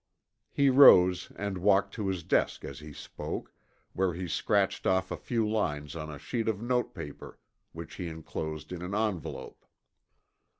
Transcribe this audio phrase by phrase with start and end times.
[0.51, 3.53] He rose and walked to his desk as he spoke,
[3.93, 7.37] where he scratched off a few lines on a sheet of notepaper,
[7.71, 9.63] which he enclosed in an envelope.